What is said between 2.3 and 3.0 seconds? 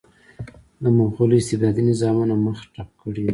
مخه ډپ